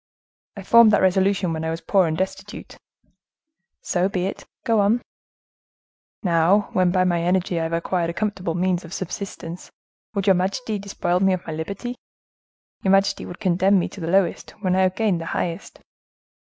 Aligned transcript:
"I 0.57 0.63
formed 0.63 0.89
that 0.93 1.01
resolution 1.03 1.53
when 1.53 1.63
I 1.63 1.69
was 1.69 1.79
poor 1.79 2.07
and 2.07 2.17
destitute." 2.17 2.75
"So 3.83 4.09
be 4.09 4.25
it. 4.25 4.47
Go 4.63 4.79
on." 4.79 5.03
"Now, 6.23 6.69
when 6.73 6.89
by 6.89 7.03
my 7.03 7.21
energy 7.21 7.59
I 7.59 7.63
have 7.65 7.73
acquired 7.73 8.09
a 8.09 8.13
comfortable 8.13 8.55
means 8.55 8.83
of 8.83 8.93
subsistence, 8.95 9.69
would 10.15 10.25
your 10.25 10.33
majesty 10.33 10.79
despoil 10.79 11.19
me 11.19 11.33
of 11.33 11.45
my 11.45 11.53
liberty? 11.53 11.97
Your 12.81 12.93
majesty 12.93 13.27
would 13.27 13.39
condemn 13.39 13.77
me 13.77 13.87
to 13.89 14.01
the 14.01 14.07
lowest, 14.07 14.49
when 14.61 14.75
I 14.75 14.81
have 14.81 14.95
gained 14.95 15.21
the 15.21 15.27
highest?" 15.37 15.79